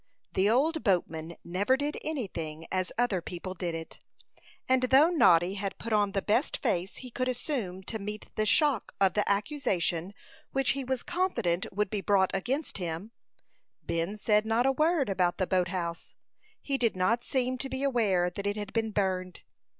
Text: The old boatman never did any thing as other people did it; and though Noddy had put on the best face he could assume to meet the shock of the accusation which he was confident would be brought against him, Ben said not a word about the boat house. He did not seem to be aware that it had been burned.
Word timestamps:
The 0.33 0.49
old 0.49 0.83
boatman 0.83 1.35
never 1.43 1.77
did 1.77 1.95
any 2.03 2.25
thing 2.25 2.65
as 2.71 2.91
other 2.97 3.21
people 3.21 3.53
did 3.53 3.75
it; 3.75 3.99
and 4.67 4.81
though 4.81 5.11
Noddy 5.11 5.53
had 5.53 5.77
put 5.77 5.93
on 5.93 6.13
the 6.13 6.23
best 6.23 6.57
face 6.57 6.95
he 6.95 7.11
could 7.11 7.27
assume 7.27 7.83
to 7.83 7.99
meet 7.99 8.25
the 8.35 8.47
shock 8.47 8.95
of 8.99 9.13
the 9.13 9.29
accusation 9.31 10.15
which 10.53 10.71
he 10.71 10.83
was 10.83 11.03
confident 11.03 11.67
would 11.71 11.91
be 11.91 12.01
brought 12.01 12.31
against 12.33 12.79
him, 12.79 13.11
Ben 13.83 14.17
said 14.17 14.43
not 14.43 14.65
a 14.65 14.71
word 14.71 15.07
about 15.07 15.37
the 15.37 15.45
boat 15.45 15.67
house. 15.67 16.15
He 16.63 16.79
did 16.79 16.95
not 16.95 17.23
seem 17.23 17.59
to 17.59 17.69
be 17.69 17.83
aware 17.83 18.31
that 18.31 18.47
it 18.47 18.55
had 18.57 18.73
been 18.73 18.89
burned. 18.89 19.41